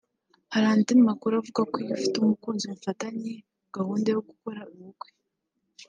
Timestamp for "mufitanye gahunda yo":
2.71-4.21